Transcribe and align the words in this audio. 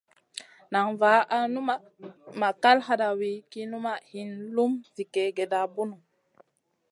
Nan 0.71 0.87
var 0.99 1.19
al 1.35 1.45
numaʼ 1.53 1.81
ma 2.39 2.49
kal 2.63 2.77
hadawi 2.87 3.31
ki 3.51 3.61
numaʼ 3.71 3.99
hin 4.11 4.29
lum 4.55 4.71
zi 4.93 5.03
kègèda 5.13 5.59
bunu. 5.73 5.97